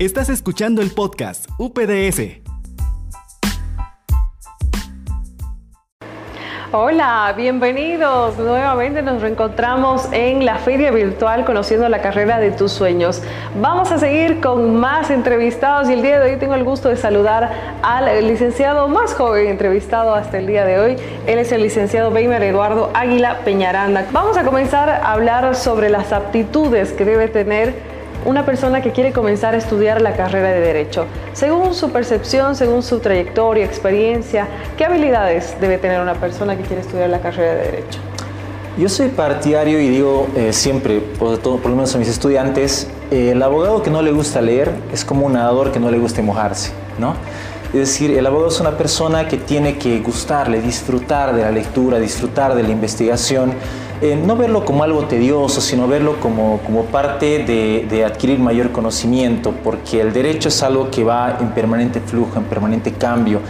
Estás 0.00 0.30
escuchando 0.30 0.80
el 0.80 0.92
podcast 0.92 1.46
UPDS. 1.58 2.40
Hola, 6.72 7.34
bienvenidos. 7.36 8.38
Nuevamente 8.38 9.02
nos 9.02 9.20
reencontramos 9.20 10.08
en 10.12 10.46
la 10.46 10.56
feria 10.56 10.90
virtual 10.90 11.44
conociendo 11.44 11.86
la 11.90 12.00
carrera 12.00 12.38
de 12.38 12.50
tus 12.50 12.72
sueños. 12.72 13.22
Vamos 13.60 13.92
a 13.92 13.98
seguir 13.98 14.40
con 14.40 14.74
más 14.76 15.10
entrevistados 15.10 15.90
y 15.90 15.92
el 15.92 16.00
día 16.00 16.18
de 16.18 16.32
hoy 16.32 16.38
tengo 16.38 16.54
el 16.54 16.64
gusto 16.64 16.88
de 16.88 16.96
saludar 16.96 17.50
al 17.82 18.26
licenciado 18.26 18.88
más 18.88 19.12
joven 19.12 19.48
entrevistado 19.48 20.14
hasta 20.14 20.38
el 20.38 20.46
día 20.46 20.64
de 20.64 20.78
hoy. 20.78 20.96
Él 21.26 21.38
es 21.38 21.52
el 21.52 21.62
licenciado 21.62 22.08
Weimer 22.08 22.42
Eduardo 22.42 22.90
Águila 22.94 23.40
Peñaranda. 23.44 24.06
Vamos 24.12 24.38
a 24.38 24.44
comenzar 24.44 24.88
a 24.88 25.12
hablar 25.12 25.54
sobre 25.56 25.90
las 25.90 26.10
aptitudes 26.14 26.94
que 26.94 27.04
debe 27.04 27.28
tener 27.28 27.89
una 28.24 28.44
persona 28.44 28.82
que 28.82 28.92
quiere 28.92 29.12
comenzar 29.12 29.54
a 29.54 29.56
estudiar 29.56 30.02
la 30.02 30.14
carrera 30.14 30.50
de 30.50 30.60
Derecho. 30.60 31.06
Según 31.32 31.74
su 31.74 31.90
percepción, 31.90 32.54
según 32.54 32.82
su 32.82 33.00
trayectoria, 33.00 33.64
experiencia, 33.64 34.46
¿qué 34.76 34.84
habilidades 34.84 35.56
debe 35.60 35.78
tener 35.78 36.00
una 36.00 36.14
persona 36.14 36.56
que 36.56 36.62
quiere 36.62 36.82
estudiar 36.82 37.08
la 37.10 37.20
carrera 37.20 37.54
de 37.54 37.62
Derecho? 37.62 37.98
Yo 38.78 38.88
soy 38.88 39.08
partidario 39.08 39.80
y 39.80 39.88
digo 39.88 40.28
eh, 40.36 40.52
siempre, 40.52 41.00
por, 41.00 41.38
todo, 41.38 41.56
por 41.58 41.70
lo 41.70 41.76
menos 41.76 41.94
a 41.94 41.98
mis 41.98 42.08
estudiantes, 42.08 42.86
eh, 43.10 43.32
el 43.32 43.42
abogado 43.42 43.82
que 43.82 43.90
no 43.90 44.00
le 44.00 44.12
gusta 44.12 44.40
leer 44.40 44.70
es 44.92 45.04
como 45.04 45.26
un 45.26 45.32
nadador 45.32 45.72
que 45.72 45.80
no 45.80 45.90
le 45.90 45.98
gusta 45.98 46.22
mojarse, 46.22 46.72
¿no? 46.98 47.14
Es 47.72 47.78
decir, 47.78 48.10
el 48.16 48.26
abogado 48.26 48.48
es 48.48 48.60
una 48.60 48.76
persona 48.76 49.28
que 49.28 49.36
tiene 49.36 49.78
que 49.78 50.00
gustarle, 50.00 50.60
disfrutar 50.60 51.34
de 51.34 51.42
la 51.42 51.52
lectura, 51.52 51.98
disfrutar 51.98 52.54
de 52.54 52.62
la 52.64 52.70
investigación, 52.70 53.52
eh, 54.02 54.16
no 54.16 54.36
verlo 54.36 54.64
como 54.64 54.82
algo 54.82 55.04
tedioso, 55.04 55.60
sino 55.60 55.86
verlo 55.86 56.18
como, 56.20 56.60
como 56.64 56.84
parte 56.84 57.44
de, 57.44 57.86
de, 57.88 58.04
adquirir 58.04 58.38
mayor 58.38 58.72
conocimiento, 58.72 59.52
porque 59.62 60.00
el 60.00 60.12
derecho 60.12 60.48
es 60.48 60.62
algo 60.62 60.90
que 60.90 61.04
va 61.04 61.36
en 61.40 61.50
permanente 61.50 62.00
flujo, 62.00 62.38
en 62.38 62.44
permanente 62.44 62.92
cambio. 62.92 63.40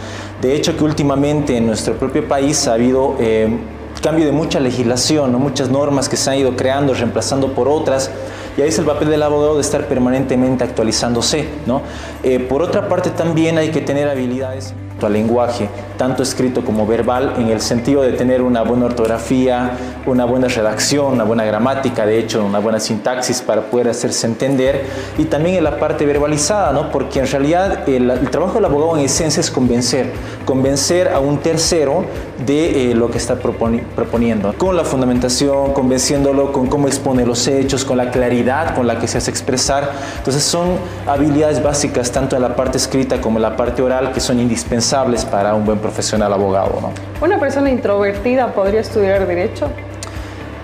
De 0.41 0.55
hecho, 0.55 0.75
que 0.75 0.83
últimamente 0.83 1.55
en 1.55 1.67
nuestro 1.67 1.93
propio 1.93 2.27
país 2.27 2.67
ha 2.67 2.73
habido 2.73 3.15
eh, 3.19 3.57
cambio 4.01 4.25
de 4.25 4.31
mucha 4.31 4.59
legislación, 4.59 5.31
¿no? 5.31 5.39
muchas 5.39 5.69
normas 5.69 6.09
que 6.09 6.17
se 6.17 6.29
han 6.29 6.37
ido 6.37 6.55
creando, 6.55 6.93
reemplazando 6.93 7.53
por 7.53 7.67
otras. 7.67 8.11
Y 8.57 8.61
ahí 8.61 8.69
es 8.69 8.79
el 8.79 8.85
papel 8.85 9.09
del 9.09 9.23
abogado 9.23 9.55
de 9.55 9.61
estar 9.61 9.87
permanentemente 9.87 10.63
actualizándose. 10.63 11.47
¿no? 11.65 11.81
Eh, 12.23 12.39
por 12.39 12.61
otra 12.61 12.89
parte, 12.89 13.11
también 13.11 13.57
hay 13.57 13.69
que 13.69 13.81
tener 13.81 14.09
habilidades 14.09 14.73
al 15.05 15.13
lenguaje, 15.13 15.69
tanto 15.97 16.23
escrito 16.23 16.63
como 16.63 16.85
verbal, 16.85 17.33
en 17.37 17.49
el 17.49 17.61
sentido 17.61 18.01
de 18.01 18.13
tener 18.13 18.41
una 18.41 18.61
buena 18.61 18.85
ortografía, 18.85 19.71
una 20.05 20.25
buena 20.25 20.47
redacción, 20.47 21.13
una 21.13 21.23
buena 21.23 21.45
gramática, 21.45 22.05
de 22.05 22.19
hecho, 22.19 22.45
una 22.45 22.59
buena 22.59 22.79
sintaxis 22.79 23.41
para 23.41 23.61
poder 23.61 23.89
hacerse 23.89 24.27
entender, 24.27 24.85
y 25.17 25.25
también 25.25 25.55
en 25.55 25.63
la 25.63 25.79
parte 25.79 26.05
verbalizada, 26.05 26.71
¿no? 26.71 26.91
porque 26.91 27.19
en 27.19 27.27
realidad 27.27 27.87
el, 27.87 28.09
el 28.09 28.29
trabajo 28.29 28.55
del 28.55 28.65
abogado 28.65 28.97
en 28.97 29.05
esencia 29.05 29.41
es 29.41 29.49
convencer, 29.49 30.11
convencer 30.45 31.09
a 31.09 31.19
un 31.19 31.37
tercero 31.39 32.05
de 32.45 32.91
eh, 32.91 32.95
lo 32.95 33.09
que 33.09 33.17
está 33.17 33.35
proponiendo, 33.35 34.53
con 34.57 34.75
la 34.75 34.83
fundamentación, 34.83 35.73
convenciéndolo 35.73 36.51
con 36.51 36.67
cómo 36.67 36.87
expone 36.87 37.25
los 37.25 37.47
hechos, 37.47 37.85
con 37.85 37.97
la 37.97 38.11
claridad 38.11 38.75
con 38.75 38.87
la 38.87 38.99
que 38.99 39.07
se 39.07 39.17
hace 39.17 39.31
expresar. 39.31 39.91
Entonces 40.17 40.43
son 40.43 40.69
habilidades 41.07 41.61
básicas 41.61 42.11
tanto 42.11 42.35
en 42.35 42.41
la 42.41 42.55
parte 42.55 42.77
escrita 42.77 43.21
como 43.21 43.37
en 43.37 43.43
la 43.43 43.55
parte 43.55 43.81
oral 43.81 44.11
que 44.11 44.19
son 44.19 44.39
indispensables 44.39 44.90
para 45.29 45.55
un 45.55 45.65
buen 45.65 45.79
profesional 45.79 46.33
abogado. 46.33 46.79
¿no? 46.81 46.91
¿Una 47.25 47.39
persona 47.39 47.69
introvertida 47.69 48.53
podría 48.53 48.81
estudiar 48.81 49.25
derecho? 49.25 49.67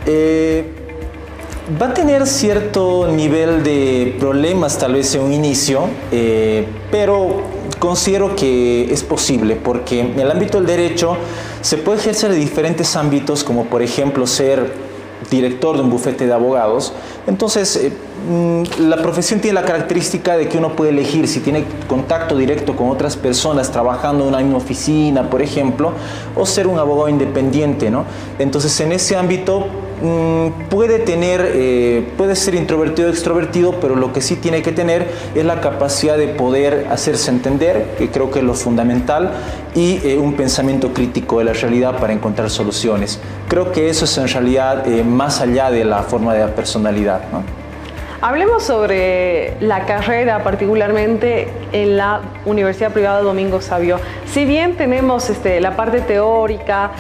Eh, 0.06 0.66
va 1.81 1.88
a 1.88 1.94
tener 1.94 2.28
cierto 2.28 3.08
nivel 3.08 3.64
de 3.64 4.17
problemas 4.19 4.78
tal 4.78 4.94
vez 4.94 5.16
en 5.16 5.22
un 5.22 5.34
inicio, 5.34 5.88
eh, 6.11 6.67
pero 6.92 7.44
considero 7.79 8.35
que 8.35 8.91
es 8.91 9.02
posible 9.03 9.56
porque 9.56 10.02
en 10.02 10.19
el 10.19 10.29
ámbito 10.29 10.57
del 10.57 10.68
derecho 10.68 11.16
se 11.62 11.78
puede 11.78 12.00
ejercer 12.00 12.31
en 12.31 12.40
diferentes 12.40 12.96
ámbitos 12.97 13.46
como 13.46 13.66
por 13.66 13.81
ejemplo 13.81 14.28
ser 14.28 14.73
director 15.31 15.78
de 15.78 15.84
un 15.84 15.90
bufete 15.90 16.28
de 16.28 16.34
abogados. 16.34 16.91
Entonces, 17.28 17.75
eh, 17.78 17.91
la 18.80 18.98
profesión 18.98 19.40
tiene 19.40 19.60
la 19.60 19.66
característica 19.66 20.38
de 20.38 20.48
que 20.48 20.58
uno 20.58 20.76
puede 20.76 20.92
elegir 20.92 21.28
si 21.28 21.40
tiene 21.40 21.66
contacto 21.88 22.36
directo 22.36 22.76
con 22.76 22.90
otras 22.90 23.16
personas 23.16 23.72
trabajando 23.72 24.28
en 24.28 24.46
una 24.46 24.58
oficina, 24.58 25.30
por 25.30 25.42
ejemplo, 25.42 25.94
o 26.36 26.46
ser 26.46 26.68
un 26.68 26.80
abogado 26.80 27.10
independiente, 27.10 27.90
¿no? 27.90 28.06
Entonces, 28.40 28.80
en 28.82 28.92
ese 28.92 29.16
ámbito 29.16 29.68
Mm, 30.00 30.70
puede 30.70 31.00
tener, 31.00 31.42
eh, 31.56 32.08
puede 32.18 32.36
ser 32.36 32.54
introvertido 32.54 33.08
o 33.08 33.12
extrovertido, 33.12 33.80
pero 33.82 33.96
lo 33.96 34.14
que 34.14 34.22
sí 34.22 34.36
tiene 34.36 34.62
que 34.62 34.72
tener 34.72 35.08
es 35.34 35.44
la 35.44 35.59
capacidad 35.59 36.20
de 36.20 36.28
poder 36.28 36.86
hacerse 36.92 37.32
entender, 37.32 37.96
que 37.98 38.12
creo 38.12 38.30
que 38.30 38.40
es 38.40 38.46
lo 38.46 38.54
fundamental, 38.54 39.32
y 39.74 40.00
eh, 40.04 40.20
un 40.20 40.34
pensamiento 40.34 40.94
crítico 40.94 41.40
de 41.40 41.46
la 41.46 41.54
realidad 41.54 42.00
para 42.00 42.14
encontrar 42.14 42.52
soluciones. 42.52 43.20
Creo 43.48 43.72
que 43.72 43.90
eso 43.90 44.06
es 44.06 44.16
en 44.20 44.28
realidad 44.28 44.88
eh, 44.88 45.04
más 45.04 45.42
allá 45.42 45.72
de 45.72 45.84
la 45.84 46.04
forma 46.04 46.34
de 46.36 46.42
la 46.42 46.54
personalidad. 46.54 47.22
Hablemos 48.19 48.63
sobre 48.63 49.53
la 49.59 49.85
carrera, 49.85 50.44
particularmente 50.44 51.47
en 51.72 51.97
la 51.97 52.22
Universidad 52.45 52.91
Privada 52.91 53.22
Domingo 53.22 53.61
Sabio. 53.61 54.00
Si 54.25 54.45
bien 54.45 54.75
tenemos 54.75 55.29
este, 55.29 55.61
la 55.61 55.75
parte 55.75 56.01
teórica, 56.01 56.91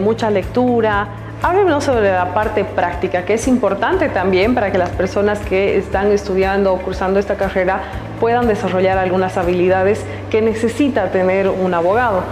mucha 0.00 0.30
lectura, 0.30 1.08
Háblenos 1.42 1.82
sobre 1.82 2.12
la 2.12 2.34
parte 2.34 2.62
práctica, 2.62 3.24
que 3.24 3.34
es 3.34 3.48
importante 3.48 4.08
también 4.08 4.54
para 4.54 4.70
que 4.70 4.78
las 4.78 4.90
personas 4.90 5.40
que 5.40 5.76
están 5.76 6.12
estudiando 6.12 6.72
o 6.72 6.78
cursando 6.78 7.18
esta 7.18 7.34
carrera 7.34 7.80
puedan 8.20 8.46
desarrollar 8.46 8.96
algunas 8.96 9.36
habilidades 9.36 10.04
que 10.30 10.40
necesita 10.40 11.10
tener 11.10 11.48
un 11.48 11.74
abogado. 11.74 12.22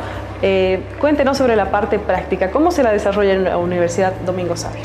Eh, 0.42 0.84
cuéntenos 1.00 1.38
sobre 1.38 1.56
la 1.56 1.72
parte 1.72 1.98
práctica, 1.98 2.52
¿cómo 2.52 2.70
se 2.70 2.84
la 2.84 2.92
desarrolla 2.92 3.32
en 3.32 3.42
la 3.42 3.58
Universidad 3.58 4.12
Domingo 4.24 4.56
Sabio? 4.56 4.84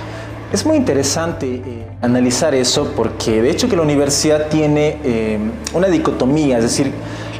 Es 0.53 0.66
muy 0.66 0.78
interesante 0.78 1.47
eh, 1.56 1.85
analizar 2.01 2.53
eso 2.53 2.94
porque 2.95 3.41
de 3.41 3.50
hecho 3.50 3.67
que 3.67 3.75
la 3.75 3.81
universidad 3.81 4.47
tiene 4.47 4.97
eh, 5.03 5.39
una 5.73 5.88
dicotomía, 5.88 6.57
es 6.57 6.63
decir, 6.63 6.91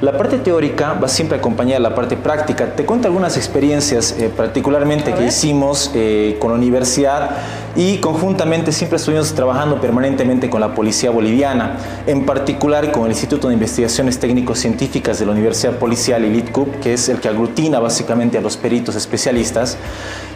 la 0.02 0.18
parte 0.18 0.40
teórica 0.40 0.94
va 0.94 1.08
siempre 1.08 1.38
acompañada 1.38 1.78
de 1.78 1.84
la 1.84 1.96
parte 1.96 2.18
práctica. 2.18 2.76
Te 2.76 2.86
cuento 2.86 3.08
algunas 3.08 3.38
experiencias 3.38 4.16
eh, 4.20 4.30
particularmente 4.36 5.14
que 5.14 5.26
hicimos 5.26 5.92
eh, 5.96 6.36
con 6.40 6.52
la 6.52 6.58
universidad 6.58 7.32
y 7.78 7.98
conjuntamente 8.00 8.72
siempre 8.72 8.98
estuvimos 8.98 9.34
trabajando 9.34 9.80
permanentemente 9.80 10.50
con 10.50 10.62
la 10.62 10.74
Policía 10.74 11.12
Boliviana, 11.12 11.78
en 12.08 12.26
particular 12.26 12.92
con 12.92 13.06
el 13.06 13.12
Instituto 13.12 13.48
de 13.48 13.54
Investigaciones 13.54 14.20
Técnico-Científicas 14.20 15.20
de 15.20 15.26
la 15.26 15.32
Universidad 15.32 15.74
Policial, 15.74 16.24
el 16.24 16.36
ITCUP, 16.36 16.80
que 16.82 16.94
es 16.94 17.10
el 17.10 17.20
que 17.20 17.30
aglutina 17.30 17.80
básicamente 17.80 18.38
a 18.38 18.42
los 18.42 18.58
peritos 18.58 18.96
especialistas. 18.96 19.78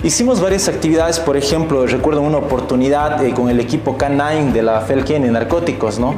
Hicimos 0.04 0.40
varias 0.40 0.68
actividades, 0.70 1.20
por 1.20 1.36
ejemplo, 1.36 1.86
recuerdo 1.86 2.22
una 2.22 2.38
oportunidad 2.38 3.24
eh, 3.26 3.34
con 3.34 3.50
el 3.50 3.60
equipo 3.60 3.98
K9 3.98 4.52
de 4.54 4.64
la 4.64 4.82
FELKEN 4.82 5.26
en 5.26 5.34
narcóticos, 5.34 6.00
¿no? 6.00 6.16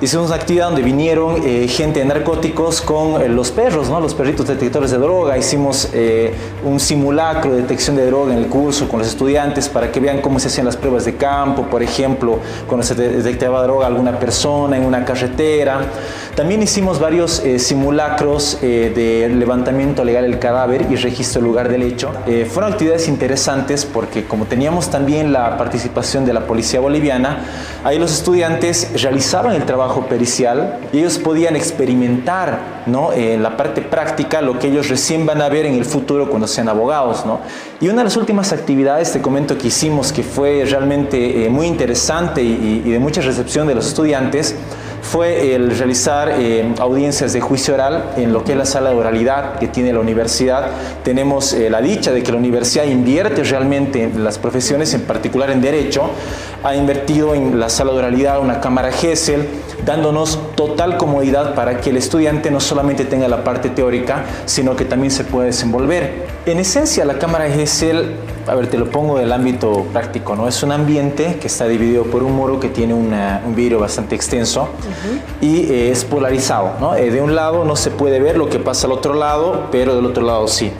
Hicimos 0.00 0.26
una 0.26 0.36
actividad 0.36 0.66
donde 0.66 0.82
vinieron 0.82 1.42
gente 1.68 2.00
de 2.00 2.04
narcóticos 2.04 2.81
con 2.84 3.20
eh, 3.20 3.28
los 3.28 3.50
perros, 3.50 3.88
¿no? 3.88 4.00
los 4.00 4.14
perritos 4.14 4.46
detectores 4.46 4.90
de 4.90 4.98
droga. 4.98 5.36
Hicimos 5.38 5.88
eh, 5.92 6.32
un 6.64 6.78
simulacro 6.80 7.52
de 7.52 7.62
detección 7.62 7.96
de 7.96 8.06
droga 8.06 8.32
en 8.32 8.38
el 8.38 8.46
curso 8.46 8.88
con 8.88 8.98
los 8.98 9.08
estudiantes 9.08 9.68
para 9.68 9.90
que 9.90 10.00
vean 10.00 10.20
cómo 10.20 10.38
se 10.38 10.48
hacían 10.48 10.66
las 10.66 10.76
pruebas 10.76 11.04
de 11.04 11.16
campo, 11.16 11.62
por 11.64 11.82
ejemplo, 11.82 12.38
cuando 12.66 12.86
se 12.86 12.94
detectaba 12.94 13.62
droga 13.62 13.86
a 13.86 13.88
alguna 13.88 14.18
persona 14.18 14.76
en 14.76 14.84
una 14.84 15.04
carretera. 15.04 15.80
También 16.34 16.62
hicimos 16.62 16.98
varios 16.98 17.40
eh, 17.40 17.58
simulacros 17.58 18.58
de 18.60 19.30
levantamiento 19.34 20.04
legal 20.04 20.24
del 20.24 20.38
cadáver 20.38 20.86
y 20.90 20.96
registro 20.96 21.40
del 21.40 21.48
lugar 21.48 21.68
del 21.68 21.82
hecho. 21.82 22.10
fueron 22.48 22.72
actividades 22.72 23.08
interesantes 23.08 23.84
porque 23.84 24.24
como 24.24 24.46
teníamos 24.46 24.90
también 24.90 25.32
la 25.32 25.56
participación 25.58 26.24
de 26.24 26.32
la 26.32 26.46
policía 26.46 26.80
boliviana, 26.80 27.44
ahí 27.84 27.98
los 27.98 28.12
estudiantes 28.12 28.90
realizaban 29.02 29.54
el 29.54 29.64
trabajo 29.64 30.06
pericial 30.06 30.78
y 30.92 30.98
ellos 30.98 31.18
podían 31.18 31.56
experimentar 31.56 32.32
¿no? 32.86 33.12
eh, 33.12 33.38
la 33.38 33.56
parte 33.56 33.82
práctica 33.82 34.40
lo 34.40 34.58
que 34.58 34.68
ellos 34.68 34.88
recién 34.88 35.26
van 35.26 35.42
a 35.42 35.48
ver 35.48 35.66
en 35.66 35.74
el 35.74 35.84
futuro 35.84 36.28
cuando 36.28 36.46
sean 36.46 36.68
abogados. 36.68 37.24
¿no? 37.26 37.40
Y 37.80 37.88
una 37.88 37.98
de 37.98 38.04
las 38.04 38.16
últimas 38.16 38.52
actividades, 38.52 39.12
te 39.12 39.20
comento, 39.20 39.58
que 39.58 39.68
hicimos 39.68 40.12
que 40.12 40.22
fue 40.22 40.64
realmente 40.68 41.44
eh, 41.44 41.48
muy 41.48 41.66
interesante 41.66 42.42
y, 42.42 42.82
y 42.84 42.90
de 42.90 42.98
mucha 42.98 43.20
recepción 43.20 43.66
de 43.66 43.74
los 43.74 43.86
estudiantes, 43.86 44.56
fue 45.02 45.54
el 45.54 45.76
realizar 45.76 46.32
eh, 46.38 46.72
audiencias 46.78 47.32
de 47.32 47.40
juicio 47.40 47.74
oral 47.74 48.12
en 48.16 48.32
lo 48.32 48.44
que 48.44 48.52
es 48.52 48.58
la 48.58 48.64
sala 48.64 48.90
de 48.90 48.96
oralidad 48.96 49.58
que 49.58 49.66
tiene 49.66 49.92
la 49.92 49.98
universidad. 49.98 50.70
Tenemos 51.02 51.52
eh, 51.52 51.68
la 51.68 51.82
dicha 51.82 52.12
de 52.12 52.22
que 52.22 52.30
la 52.30 52.38
universidad 52.38 52.84
invierte 52.84 53.42
realmente 53.42 54.04
en 54.04 54.24
las 54.24 54.38
profesiones, 54.38 54.94
en 54.94 55.02
particular 55.02 55.50
en 55.50 55.60
derecho. 55.60 56.10
Ha 56.64 56.76
invertido 56.76 57.34
en 57.34 57.58
la 57.58 57.68
sala 57.68 57.92
de 57.92 57.98
oralidad 57.98 58.40
una 58.40 58.60
cámara 58.60 58.92
GESEL, 58.92 59.48
dándonos 59.84 60.38
total 60.54 60.96
comodidad 60.96 61.54
para 61.54 61.80
que 61.80 61.90
el 61.90 61.96
estudiante 61.96 62.50
no 62.50 62.60
solamente 62.60 63.04
tenga 63.04 63.26
la 63.26 63.42
parte 63.42 63.68
teórica, 63.68 64.24
sino 64.44 64.76
que 64.76 64.84
también 64.84 65.10
se 65.10 65.24
pueda 65.24 65.46
desenvolver. 65.46 66.26
En 66.46 66.58
esencia, 66.58 67.04
la 67.04 67.18
cámara 67.18 67.48
GESEL, 67.50 68.16
a 68.46 68.54
ver, 68.54 68.68
te 68.68 68.78
lo 68.78 68.90
pongo 68.90 69.18
del 69.18 69.32
ámbito 69.32 69.86
práctico, 69.92 70.36
¿no? 70.36 70.46
Es 70.46 70.62
un 70.62 70.72
ambiente 70.72 71.38
que 71.40 71.46
está 71.46 71.66
dividido 71.66 72.04
por 72.04 72.22
un 72.22 72.32
muro 72.32 72.60
que 72.60 72.68
tiene 72.68 72.94
un 72.94 73.12
vidrio 73.54 73.80
bastante 73.80 74.14
extenso 74.14 74.68
y 75.40 75.70
eh, 75.70 75.90
es 75.90 76.04
polarizado, 76.04 76.72
¿no? 76.80 76.94
Eh, 76.94 77.10
de 77.10 77.20
un 77.20 77.34
lado 77.34 77.64
no 77.64 77.76
se 77.76 77.90
puede 77.90 78.20
ver 78.20 78.36
lo 78.36 78.48
que 78.48 78.58
pasa 78.58 78.86
al 78.86 78.92
otro 78.92 79.14
lado, 79.14 79.68
pero 79.70 79.96
del 79.96 80.06
otro 80.06 80.24
lado 80.24 80.46
sí. 80.48 80.72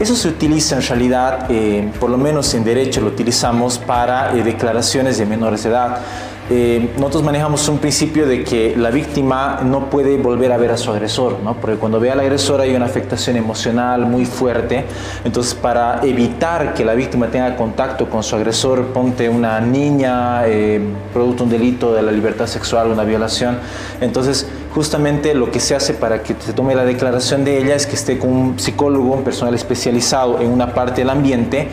Eso 0.00 0.14
se 0.14 0.28
utiliza 0.28 0.76
en 0.76 0.82
realidad, 0.82 1.46
eh, 1.48 1.90
por 1.98 2.08
lo 2.08 2.18
menos 2.18 2.54
en 2.54 2.62
derecho 2.62 3.00
lo 3.00 3.08
utilizamos 3.08 3.78
para 3.78 4.32
declaraciones 4.32 5.18
de 5.18 5.26
menores 5.26 5.64
de 5.64 5.70
edad. 5.70 5.98
Eh, 6.50 6.94
nosotros 6.96 7.24
manejamos 7.24 7.68
un 7.68 7.76
principio 7.78 8.26
de 8.26 8.42
que 8.42 8.74
la 8.74 8.90
víctima 8.90 9.60
no 9.62 9.90
puede 9.90 10.16
volver 10.16 10.50
a 10.52 10.56
ver 10.56 10.70
a 10.70 10.78
su 10.78 10.90
agresor, 10.90 11.40
¿no? 11.44 11.54
porque 11.54 11.76
cuando 11.76 12.00
ve 12.00 12.10
al 12.10 12.20
agresor 12.20 12.62
hay 12.62 12.74
una 12.74 12.86
afectación 12.86 13.36
emocional 13.36 14.06
muy 14.06 14.24
fuerte. 14.24 14.86
Entonces, 15.24 15.54
para 15.54 16.00
evitar 16.02 16.72
que 16.72 16.86
la 16.86 16.94
víctima 16.94 17.26
tenga 17.26 17.54
contacto 17.54 18.08
con 18.08 18.22
su 18.22 18.34
agresor, 18.34 18.86
ponte 18.94 19.28
una 19.28 19.60
niña, 19.60 20.46
eh, 20.46 20.80
producto 21.12 21.44
un 21.44 21.50
delito 21.50 21.92
de 21.92 22.00
la 22.00 22.12
libertad 22.12 22.46
sexual, 22.46 22.88
una 22.88 23.04
violación. 23.04 23.58
Entonces, 24.00 24.46
justamente 24.74 25.34
lo 25.34 25.50
que 25.50 25.60
se 25.60 25.74
hace 25.74 25.94
para 25.94 26.22
que 26.22 26.34
se 26.38 26.52
tome 26.52 26.74
la 26.74 26.84
declaración 26.84 27.44
de 27.44 27.58
ella 27.58 27.74
es 27.74 27.86
que 27.86 27.96
esté 27.96 28.18
con 28.18 28.30
un 28.30 28.58
psicólogo, 28.58 29.14
un 29.14 29.24
personal 29.24 29.54
especializado 29.54 30.40
en 30.40 30.50
una 30.50 30.74
parte 30.74 31.00
del 31.00 31.10
ambiente 31.10 31.68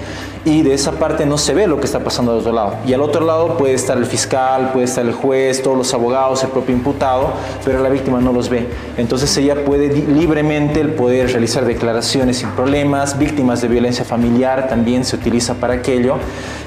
y 0.45 0.61
de 0.61 0.73
esa 0.73 0.91
parte 0.93 1.25
no 1.25 1.39
se 1.39 1.55
ve 1.55 1.65
lo 1.65 1.79
que 1.79 1.85
está 1.85 1.99
pasando 1.99 2.31
al 2.31 2.37
otro 2.37 2.53
lado. 2.53 2.75
Y 2.85 2.93
al 2.93 3.01
otro 3.01 3.25
lado 3.25 3.57
puede 3.57 3.73
estar 3.73 3.97
el 3.97 4.05
fiscal, 4.05 4.71
puede 4.73 4.85
estar 4.85 5.03
el 5.03 5.11
juez, 5.11 5.63
todos 5.63 5.75
los 5.75 5.91
abogados, 5.93 6.43
el 6.43 6.49
propio 6.49 6.75
imputado, 6.75 7.33
pero 7.65 7.81
la 7.81 7.89
víctima 7.89 8.21
no 8.21 8.31
los 8.31 8.49
ve. 8.49 8.67
Entonces 8.97 9.35
ella 9.37 9.65
puede 9.65 9.87
libremente 9.89 10.81
el 10.81 10.89
poder 10.89 11.31
realizar 11.31 11.65
declaraciones 11.65 12.37
sin 12.37 12.49
problemas, 12.49 13.17
víctimas 13.17 13.61
de 13.61 13.69
violencia 13.69 14.05
familiar 14.05 14.67
también 14.67 15.03
se 15.03 15.15
utiliza 15.15 15.55
para 15.55 15.73
aquello. 15.73 16.17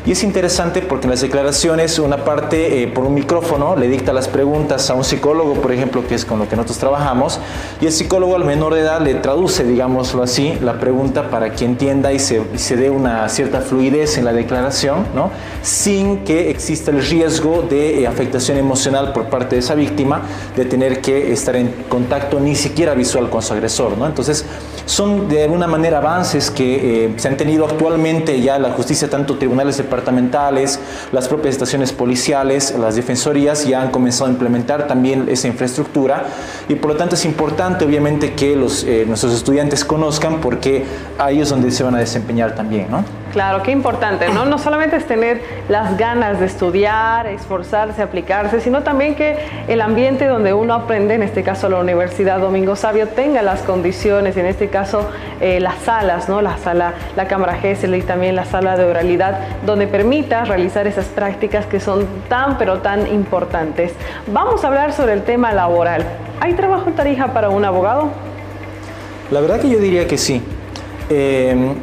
Y 0.09 0.13
es 0.13 0.23
interesante 0.23 0.81
porque 0.81 1.05
en 1.05 1.11
las 1.11 1.21
declaraciones 1.21 1.99
una 1.99 2.25
parte 2.25 2.83
eh, 2.83 2.89
por 2.89 3.05
un 3.05 3.13
micrófono 3.13 3.77
le 3.77 3.89
dicta 3.89 4.15
las 4.15 4.27
preguntas 4.27 4.89
a 4.89 4.95
un 4.95 5.05
psicólogo, 5.05 5.53
por 5.61 5.71
ejemplo, 5.71 6.07
que 6.09 6.15
es 6.15 6.25
con 6.25 6.39
lo 6.39 6.49
que 6.49 6.57
nosotros 6.57 6.79
trabajamos, 6.79 7.39
y 7.79 7.85
el 7.85 7.93
psicólogo 7.93 8.35
al 8.35 8.47
menor 8.47 8.73
de 8.73 8.81
edad 8.81 9.03
le 9.03 9.17
traduce, 9.17 9.65
digámoslo 9.65 10.23
así, 10.23 10.57
la 10.63 10.81
pregunta 10.81 11.29
para 11.29 11.53
que 11.53 11.67
entienda 11.67 12.11
y 12.15 12.21
se, 12.21 12.41
y 12.55 12.57
se 12.57 12.77
dé 12.77 12.89
una 12.89 13.29
cierta 13.29 13.61
fluidez 13.61 14.17
en 14.17 14.25
la 14.25 14.33
declaración, 14.33 15.09
¿no? 15.15 15.31
sin 15.61 16.25
que 16.25 16.49
exista 16.49 16.91
el 16.91 17.05
riesgo 17.05 17.67
de 17.69 18.01
eh, 18.01 18.07
afectación 18.07 18.57
emocional 18.57 19.13
por 19.13 19.27
parte 19.27 19.57
de 19.57 19.61
esa 19.61 19.75
víctima, 19.75 20.23
de 20.57 20.65
tener 20.65 21.03
que 21.03 21.33
estar 21.35 21.55
en 21.55 21.85
contacto 21.91 22.41
ni 22.41 22.55
siquiera 22.55 22.95
visual 22.95 23.29
con 23.29 23.43
su 23.43 23.53
agresor. 23.53 23.99
¿no? 23.99 24.07
Entonces, 24.07 24.47
son 24.87 25.29
de 25.29 25.43
alguna 25.43 25.67
manera 25.67 25.99
avances 25.99 26.51
que 26.51 27.05
eh, 27.05 27.13
se 27.17 27.29
han 27.29 27.37
tenido 27.37 27.67
actualmente 27.67 28.41
ya 28.41 28.59
la 28.59 28.71
justicia, 28.71 29.11
tanto 29.11 29.37
tribunales 29.37 29.77
departamentales, 29.99 30.79
las 31.13 31.29
propias 31.29 31.55
estaciones 31.55 31.93
policiales, 31.93 32.75
las 32.79 32.95
defensorías 32.95 33.67
ya 33.67 33.83
han 33.83 33.91
comenzado 33.91 34.27
a 34.27 34.33
implementar 34.33 34.87
también 34.87 35.29
esa 35.29 35.49
infraestructura 35.49 36.27
y 36.69 36.77
por 36.77 36.93
lo 36.93 36.97
tanto 36.97 37.17
es 37.17 37.25
importante 37.25 37.85
obviamente 37.85 38.35
que 38.35 38.53
eh, 38.53 39.05
nuestros 39.07 39.35
estudiantes 39.35 39.85
conozcan 39.85 40.41
porque 40.41 40.85
ahí 41.19 41.41
es 41.41 41.49
donde 41.49 41.71
se 41.71 41.83
van 41.83 41.97
a 41.97 41.99
desempeñar 41.99 42.55
también. 42.55 42.91
¿no? 42.91 43.05
Claro, 43.39 43.63
qué 43.63 43.71
importante, 43.71 44.31
¿no? 44.31 44.47
No 44.47 44.59
solamente 44.59 44.97
es 44.97 45.07
tener 45.07 45.41
las 45.69 45.97
ganas 45.97 46.41
de 46.41 46.47
estudiar, 46.47 47.29
esforzarse, 47.29 48.03
aplicarse, 48.03 48.61
sino 48.61 48.83
también 48.83 49.15
que 49.15 49.37
el 49.69 49.81
ambiente 49.81 50.27
donde 50.27 50.53
uno 50.53 50.75
aprende, 50.75 51.15
en 51.15 51.23
este 51.23 51.45
caso 51.45 51.69
la 51.69 51.79
Universidad 51.79 52.41
Domingo 52.41 52.75
Sabio, 52.75 53.07
tenga 53.07 53.43
las 53.43 53.63
condiciones, 53.63 54.37
en 54.37 54.47
este 54.47 54.71
caso 54.71 55.09
eh, 55.41 55.61
las 55.61 55.77
salas, 55.85 56.29
¿no? 56.29 56.43
La 56.43 56.59
sala, 56.59 56.95
la 57.15 57.29
cámara 57.29 57.55
GESEL 57.55 57.95
y 57.95 58.03
también 58.03 58.35
la 58.35 58.45
sala 58.45 58.77
de 58.77 58.85
oralidad, 58.87 59.39
donde 59.65 59.87
permita 59.87 60.45
realizar 60.45 60.89
esas 60.89 61.05
prácticas 61.05 61.65
que 61.67 61.79
son 61.79 62.09
tan, 62.29 62.59
pero 62.59 62.79
tan 62.79 63.07
importantes. 63.07 63.93
Vamos 64.27 64.65
a 64.65 64.67
hablar 64.67 64.93
sobre 64.93 65.13
el 65.13 65.23
tema 65.23 65.53
laboral. 65.53 66.05
¿Hay 66.41 66.55
trabajo 66.55 66.89
en 66.89 66.97
Tarija 66.97 67.29
para 67.29 67.51
un 67.51 67.65
abogado? 67.65 68.09
La 69.31 69.41
verdad 69.41 69.61
que 69.61 69.71
yo 69.71 69.79
diría 69.79 70.09
que 70.09 70.19
sí. 70.19 70.43
Eh, 71.09 71.77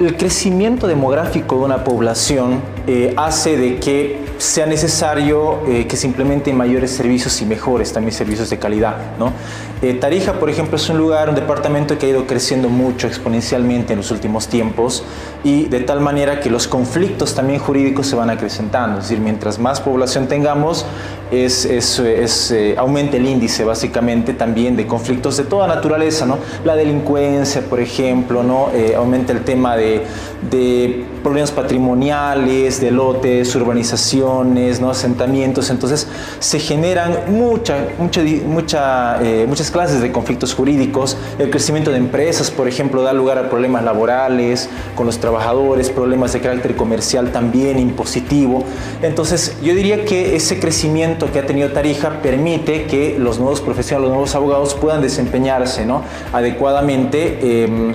el 0.00 0.16
crecimiento 0.16 0.86
demográfico 0.86 1.58
de 1.58 1.64
una 1.64 1.84
población 1.84 2.60
eh, 2.86 3.14
hace 3.16 3.56
de 3.56 3.76
que 3.76 4.18
sea 4.36 4.66
necesario 4.66 5.60
eh, 5.66 5.86
que 5.86 5.96
se 5.96 6.06
implementen 6.06 6.54
mayores 6.54 6.90
servicios 6.90 7.40
y 7.40 7.46
mejores 7.46 7.94
también 7.94 8.12
servicios 8.12 8.50
de 8.50 8.58
calidad. 8.58 9.16
¿no? 9.18 9.32
Eh, 9.80 9.94
Tarija, 9.94 10.34
por 10.34 10.50
ejemplo, 10.50 10.76
es 10.76 10.86
un 10.90 10.98
lugar, 10.98 11.30
un 11.30 11.34
departamento 11.34 11.96
que 11.96 12.04
ha 12.04 12.08
ido 12.10 12.26
creciendo 12.26 12.68
mucho 12.68 13.06
exponencialmente 13.06 13.94
en 13.94 14.00
los 14.00 14.10
últimos 14.10 14.48
tiempos 14.48 15.02
y 15.42 15.64
de 15.64 15.80
tal 15.80 16.00
manera 16.00 16.40
que 16.40 16.50
los 16.50 16.68
conflictos 16.68 17.34
también 17.34 17.58
jurídicos 17.58 18.06
se 18.06 18.16
van 18.16 18.28
acrecentando. 18.28 18.98
Es 18.98 19.04
decir, 19.08 19.18
mientras 19.18 19.58
más 19.58 19.80
población 19.80 20.26
tengamos, 20.26 20.84
es, 21.30 21.64
es, 21.64 22.54
aumenta 22.76 23.16
el 23.16 23.26
índice 23.26 23.64
básicamente 23.64 24.34
también 24.34 24.76
de 24.76 24.86
conflictos 24.86 25.38
de 25.38 25.44
toda 25.44 25.66
naturaleza. 25.66 26.26
¿no? 26.26 26.36
La 26.66 26.76
delincuencia, 26.76 27.62
por 27.62 27.80
ejemplo, 27.80 28.42
¿no? 28.42 28.68
aumenta 28.94 29.32
el 29.32 29.42
tema 29.42 29.74
de, 29.74 30.02
de 30.50 31.13
problemas 31.24 31.50
patrimoniales, 31.50 32.80
de 32.80 32.92
lotes, 32.92 33.56
urbanizaciones, 33.56 34.80
¿no? 34.80 34.90
asentamientos, 34.90 35.70
entonces 35.70 36.06
se 36.38 36.60
generan 36.60 37.18
mucha, 37.28 37.88
mucha, 37.98 38.22
mucha, 38.46 39.22
eh, 39.22 39.46
muchas 39.48 39.72
clases 39.72 40.00
de 40.00 40.12
conflictos 40.12 40.54
jurídicos, 40.54 41.16
el 41.40 41.50
crecimiento 41.50 41.90
de 41.90 41.96
empresas, 41.96 42.52
por 42.52 42.68
ejemplo, 42.68 43.02
da 43.02 43.12
lugar 43.12 43.38
a 43.38 43.50
problemas 43.50 43.82
laborales 43.82 44.68
con 44.94 45.06
los 45.06 45.18
trabajadores, 45.18 45.90
problemas 45.90 46.32
de 46.34 46.40
carácter 46.40 46.76
comercial 46.76 47.32
también, 47.32 47.78
impositivo, 47.80 48.62
entonces 49.02 49.56
yo 49.62 49.74
diría 49.74 50.04
que 50.04 50.36
ese 50.36 50.60
crecimiento 50.60 51.32
que 51.32 51.40
ha 51.40 51.46
tenido 51.46 51.70
Tarija 51.70 52.20
permite 52.22 52.84
que 52.84 53.16
los 53.18 53.38
nuevos 53.38 53.60
profesionales, 53.60 54.02
los 54.02 54.10
nuevos 54.10 54.34
abogados 54.34 54.74
puedan 54.74 55.00
desempeñarse 55.00 55.86
¿no? 55.86 56.02
adecuadamente. 56.32 57.64
Em, 57.64 57.94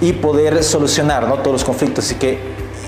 y 0.00 0.12
poder 0.12 0.62
solucionar 0.62 1.28
¿no? 1.28 1.36
todos 1.36 1.52
los 1.52 1.64
conflictos. 1.64 2.10
Y 2.12 2.14
que, 2.16 2.38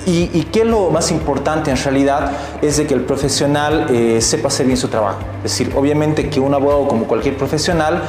y, 0.07 0.31
y 0.33 0.43
que 0.45 0.65
lo 0.65 0.91
más 0.91 1.11
importante 1.11 1.71
en 1.71 1.77
realidad 1.77 2.33
es 2.63 2.77
de 2.77 2.87
que 2.87 2.95
el 2.95 3.03
profesional 3.03 3.87
eh, 3.91 4.21
sepa 4.21 4.49
hacer 4.49 4.67
bien 4.67 4.79
su 4.79 4.89
trabajo. 4.89 5.21
Es 5.39 5.53
decir, 5.53 5.73
obviamente 5.77 6.29
que 6.29 6.41
un 6.41 6.55
abogado 6.55 6.89
como 6.89 7.07
cualquier 7.07 7.37
profesional 7.37 8.03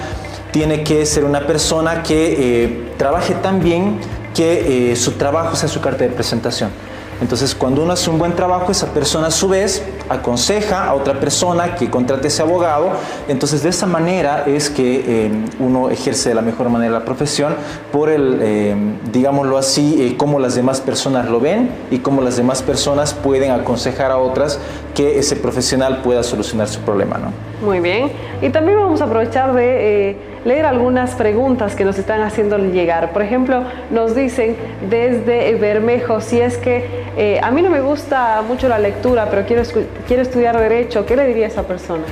tiene 0.52 0.84
que 0.84 1.06
ser 1.06 1.26
una 1.26 1.46
persona 1.46 2.04
que 2.04 2.64
eh, 2.64 2.94
trabaje 2.98 3.36
tan 3.36 3.62
bien 3.62 4.00
que 4.34 4.92
eh, 4.92 4.96
su 4.96 5.14
trabajo 5.14 5.56
sea 5.56 5.70
su 5.70 5.82
carta 5.82 6.04
de 6.04 6.12
presentación. 6.12 6.72
Entonces, 7.22 7.54
cuando 7.54 7.84
uno 7.84 7.94
hace 7.94 8.10
un 8.10 8.18
buen 8.18 8.36
trabajo, 8.36 8.72
esa 8.72 8.88
persona 8.88 9.28
a 9.28 9.32
su 9.32 9.50
vez 9.50 9.84
aconseja 10.08 10.86
a 10.86 10.94
otra 10.94 11.20
persona 11.20 11.76
que 11.76 11.90
contrate 11.90 12.30
ese 12.30 12.42
abogado. 12.42 12.92
Entonces, 13.28 13.62
de 13.62 13.70
esa 13.70 13.86
manera 13.86 14.46
es 14.48 14.70
que 14.70 15.04
eh, 15.06 15.32
uno 15.60 15.90
ejerce 15.90 16.30
de 16.30 16.36
la 16.36 16.42
mejor 16.42 16.70
manera 16.70 16.92
la 16.92 17.06
profesión 17.06 17.56
por 17.92 18.10
el, 18.10 18.40
eh, 18.42 18.76
digámoslo 19.12 19.58
así, 19.58 20.02
eh, 20.02 20.18
cómo 20.18 20.40
las 20.40 20.56
demás 20.56 20.80
personas 20.80 21.30
lo 21.30 21.40
ven 21.40 21.72
y 21.92 22.00
cómo 22.00 22.22
las 22.22 22.38
demás 22.38 22.62
personas 22.62 23.14
pueden 23.14 23.52
aconsejar 23.52 24.12
a 24.12 24.18
otras 24.18 24.60
que 25.00 25.18
ese 25.18 25.38
profesional 25.38 26.02
pueda 26.02 26.24
solucionar 26.24 26.68
su 26.68 26.82
problema. 26.82 27.18
¿no? 27.18 27.32
Muy 27.66 27.80
bien. 27.80 28.12
Y 28.42 28.50
también 28.50 28.78
vamos 28.78 29.00
a 29.00 29.06
aprovechar 29.06 29.54
de 29.54 30.18
leer 30.44 30.66
algunas 30.66 31.12
preguntas 31.12 31.74
que 31.74 31.86
nos 31.86 31.98
están 31.98 32.22
haciendo 32.22 32.58
llegar. 32.58 33.14
Por 33.14 33.22
ejemplo, 33.22 33.64
nos 33.92 34.14
dicen 34.14 34.58
desde 34.90 35.56
Bermejo, 35.56 36.20
si 36.20 36.42
es 36.42 36.58
que 36.58 36.84
eh, 37.16 37.40
a 37.42 37.50
mí 37.50 37.62
no 37.62 37.70
me 37.70 37.80
gusta 37.80 38.44
mucho 38.46 38.68
la 38.68 38.78
lectura, 38.78 39.30
pero 39.30 39.46
quiero, 39.46 39.64
quiero 40.06 40.22
estudiar 40.22 40.60
derecho, 40.60 41.06
¿qué 41.06 41.16
le 41.16 41.28
diría 41.28 41.46
a 41.46 41.48
esa 41.48 41.64
persona? 41.64 42.04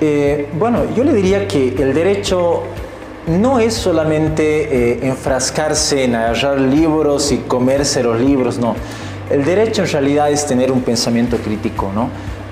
Eh, 0.00 0.48
bueno, 0.54 0.84
yo 0.96 1.04
le 1.04 1.12
diría 1.12 1.46
que 1.46 1.74
el 1.82 1.92
derecho 1.92 2.62
no 3.26 3.58
es 3.58 3.74
solamente 3.74 4.92
eh, 4.92 5.00
enfrascarse 5.02 6.04
en 6.04 6.14
agarrar 6.14 6.58
libros 6.58 7.30
y 7.30 7.38
comerse 7.38 8.02
los 8.02 8.18
libros, 8.18 8.56
no. 8.56 8.74
El 9.30 9.44
derecho 9.44 9.82
en 9.82 9.88
realidad 9.88 10.30
es 10.30 10.46
tener 10.46 10.72
un 10.72 10.82
pensamiento 10.82 11.36
crítico, 11.38 11.90
¿no? 11.94 12.10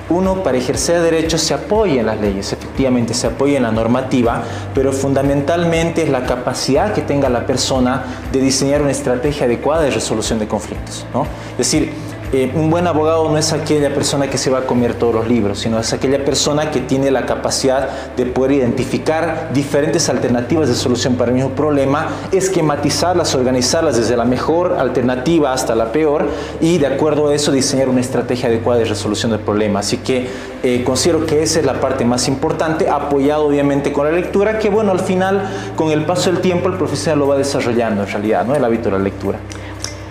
uno 0.09 0.43
para 0.43 0.57
ejercer 0.57 1.01
derechos 1.01 1.41
se 1.41 1.55
apoya 1.55 2.01
en 2.01 2.07
las 2.07 2.21
leyes, 2.21 2.53
efectivamente 2.53 3.13
se 3.13 3.27
apoya 3.27 3.57
en 3.57 3.65
la 3.65 3.73
normativa, 3.73 4.43
pero 4.75 4.93
fundamentalmente 4.93 6.03
es 6.03 6.11
la 6.11 6.25
capacidad 6.25 6.93
que 6.95 7.03
tenga 7.03 7.29
la 7.29 7.45
persona 7.47 8.05
de 8.31 8.41
diseñar 8.41 8.83
una 8.83 8.93
estrategia 8.93 9.47
adecuada 9.47 9.83
de 9.83 9.91
resolución 9.91 10.39
de 10.39 10.47
conflictos. 10.47 11.07
¿no? 11.13 11.27
Es 11.53 11.59
decir, 11.59 11.93
eh, 12.37 12.53
un 12.55 12.69
buen 12.69 12.87
abogado 12.87 13.31
no 13.31 13.39
es 13.39 13.55
aquella 13.55 13.95
persona 13.95 14.29
que 14.29 14.37
se 14.37 14.51
va 14.51 14.59
a 14.59 14.67
comer 14.67 14.93
todos 14.93 15.15
los 15.15 15.27
libros, 15.27 15.59
sino 15.59 15.79
es 15.81 15.95
aquella 15.95 16.23
persona 16.23 16.71
que 16.71 16.81
tiene 16.81 17.11
la 17.11 17.25
capacidad 17.25 17.89
de 18.15 18.27
poder 18.27 18.53
identificar 18.53 19.49
diferentes 19.55 20.11
alternativas 20.11 20.69
de 20.69 20.75
solución 20.75 21.15
para 21.15 21.31
el 21.31 21.37
mismo 21.37 21.53
problema, 21.53 22.09
esquematizarlas, 22.33 23.35
organizarlas 23.35 23.97
desde 23.97 24.19
la 24.19 24.27
mejor 24.27 24.77
alternativa 24.79 25.55
hasta 25.55 25.75
la 25.75 25.93
peor 25.93 26.27
y 26.61 26.77
de 26.77 26.89
acuerdo 26.89 27.29
a 27.29 27.35
eso 27.35 27.53
diseñar 27.53 27.89
una 27.89 28.03
estrategia 28.03 28.51
adecuada 28.51 28.81
de 28.81 28.85
resolución 28.85 29.31
del 29.33 29.41
problema. 29.41 29.81
Así 29.81 29.97
que 29.97 30.29
eh, 30.63 30.85
considero 30.85 31.25
que 31.25 31.43
esa 31.43 31.61
es 31.61 31.65
la 31.65 31.81
parte 31.81 32.05
más 32.05 32.29
importante, 32.29 32.91
apoyado 32.91 33.47
obviamente 33.47 33.95
con 33.95 34.05
la 34.05 34.13
lectura, 34.13 34.59
que 34.59 34.69
bueno, 34.69 34.93
al 34.93 35.01
final, 35.01 35.73
con 35.75 35.91
el 35.91 36.05
paso 36.05 36.31
del 36.31 36.43
tiempo, 36.43 36.69
el 36.69 36.75
profesional 36.75 37.19
lo 37.19 37.29
va 37.29 37.39
desarrollando 37.39 38.03
en 38.03 38.11
realidad, 38.11 38.45
¿no? 38.45 38.55
el 38.55 38.63
hábito 38.63 38.91
de 38.91 38.99
la 38.99 39.03
lectura. 39.03 39.39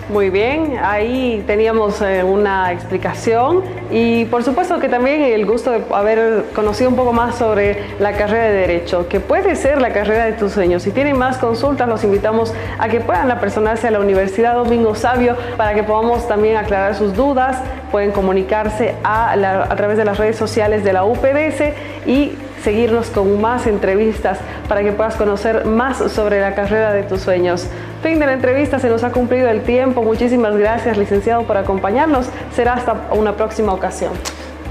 Muy 0.08 0.30
bien, 0.30 0.78
ahí 0.80 1.42
teníamos 1.48 2.00
eh, 2.00 2.22
una 2.22 2.72
explicación 2.72 3.64
y 3.90 4.24
por 4.26 4.44
supuesto 4.44 4.78
que 4.78 4.88
también 4.88 5.20
el 5.22 5.44
gusto 5.46 5.72
de 5.72 5.82
haber 5.92 6.44
conocido 6.54 6.90
un 6.90 6.94
poco 6.94 7.12
más 7.12 7.34
sobre 7.34 7.82
la 7.98 8.12
carrera 8.12 8.44
de 8.44 8.52
Derecho, 8.52 9.08
que 9.08 9.18
puede 9.18 9.56
ser 9.56 9.82
la 9.82 9.92
carrera 9.92 10.26
de 10.26 10.34
tus 10.34 10.52
sueños. 10.52 10.84
Si 10.84 10.92
tienen 10.92 11.18
más 11.18 11.38
consultas, 11.38 11.88
los 11.88 12.04
invitamos 12.04 12.54
a 12.78 12.88
que 12.88 13.00
puedan 13.00 13.32
apersonarse 13.32 13.88
a 13.88 13.90
la 13.90 13.98
Universidad 13.98 14.54
Domingo 14.54 14.94
Sabio 14.94 15.36
para 15.56 15.74
que 15.74 15.82
podamos 15.82 16.28
también 16.28 16.56
aclarar 16.56 16.94
sus 16.94 17.12
dudas. 17.16 17.58
Pueden 17.90 18.12
comunicarse 18.12 18.94
a, 19.02 19.34
través 19.76 19.96
de 19.96 20.04
las 20.04 20.18
redes 20.18 20.36
sociales 20.36 20.84
de 20.84 20.92
la 20.92 21.04
UPDS 21.04 21.72
y 22.06 22.32
seguirnos 22.66 23.10
con 23.10 23.40
más 23.40 23.68
entrevistas 23.68 24.40
para 24.68 24.82
que 24.82 24.90
puedas 24.90 25.14
conocer 25.14 25.66
más 25.66 25.98
sobre 26.10 26.40
la 26.40 26.56
carrera 26.56 26.92
de 26.92 27.04
tus 27.04 27.20
sueños. 27.20 27.68
Fin 28.02 28.18
de 28.18 28.26
la 28.26 28.32
entrevista, 28.32 28.80
se 28.80 28.88
nos 28.88 29.04
ha 29.04 29.12
cumplido 29.12 29.48
el 29.48 29.62
tiempo. 29.62 30.02
Muchísimas 30.02 30.56
gracias, 30.56 30.98
licenciado, 30.98 31.44
por 31.44 31.58
acompañarnos. 31.58 32.26
Será 32.56 32.74
hasta 32.74 33.06
una 33.12 33.36
próxima 33.36 33.72
ocasión. 33.72 34.10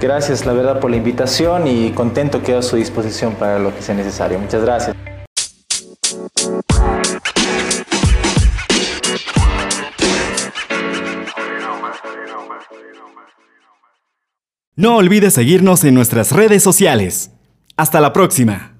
Gracias, 0.01 0.45
la 0.45 0.51
verdad, 0.51 0.81
por 0.81 0.91
la 0.91 0.97
invitación 0.97 1.67
y 1.67 1.91
contento 1.91 2.43
quedo 2.43 2.59
a 2.59 2.63
su 2.63 2.75
disposición 2.75 3.35
para 3.35 3.59
lo 3.59 3.73
que 3.73 3.81
sea 3.81 3.95
necesario. 3.95 4.39
Muchas 4.39 4.61
gracias. 4.61 4.93
No 14.75 14.97
olvides 14.97 15.33
seguirnos 15.33 15.85
en 15.85 15.93
nuestras 15.93 16.33
redes 16.33 16.61
sociales. 16.61 17.31
Hasta 17.77 17.99
la 17.99 18.13
próxima. 18.13 18.74